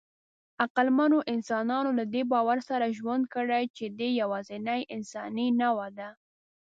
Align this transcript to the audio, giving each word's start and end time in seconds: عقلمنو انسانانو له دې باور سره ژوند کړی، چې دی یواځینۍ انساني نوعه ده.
عقلمنو 0.63 1.19
انسانانو 1.33 1.89
له 1.99 2.05
دې 2.13 2.21
باور 2.31 2.57
سره 2.69 2.95
ژوند 2.97 3.23
کړی، 3.33 3.63
چې 3.77 3.85
دی 3.97 4.09
یواځینۍ 4.21 4.81
انساني 4.95 5.47
نوعه 5.61 5.87
ده. 5.97 6.09